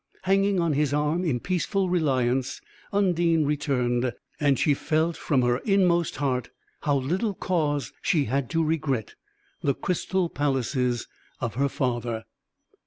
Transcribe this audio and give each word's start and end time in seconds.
Hanging 0.23 0.59
on 0.59 0.73
his 0.73 0.95
arm 0.95 1.23
in 1.23 1.39
peaceful 1.39 1.87
reliance, 1.87 2.59
Undine 2.91 3.45
returned; 3.45 4.13
and 4.39 4.57
she 4.57 4.73
felt 4.73 5.15
from 5.15 5.43
her 5.43 5.59
inmost 5.59 6.15
heart, 6.15 6.49
how 6.81 6.97
little 6.97 7.35
cause 7.35 7.93
she 8.01 8.25
had 8.25 8.49
to 8.49 8.63
regret 8.63 9.13
the 9.61 9.75
crystal 9.75 10.27
palaces 10.27 11.07
of 11.39 11.53
her 11.53 11.69
father. 11.69 12.23